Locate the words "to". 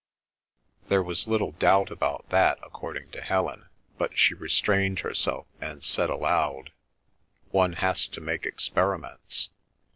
3.11-3.21, 8.07-8.19